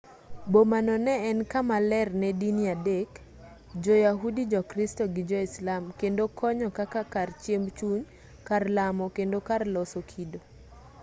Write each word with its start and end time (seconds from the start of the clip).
bomano 0.51 0.93
no 1.05 1.13
en 1.29 1.39
kama 1.51 1.77
ler 1.91 2.07
ne 2.21 2.29
dini 2.39 2.63
adek 2.75 3.09
jo-yahudi 3.83 4.43
jokristo 4.51 5.03
gi 5.13 5.21
joislam 5.29 5.83
kendo 5.99 6.23
konyo 6.39 6.67
kaka 6.77 7.01
kar 7.13 7.29
chiemb 7.41 7.67
chuny 7.77 8.01
kar 8.47 8.63
lamo 8.77 9.05
kendo 9.17 9.37
kar 9.49 9.61
loso 9.73 9.99
kido 10.11 10.39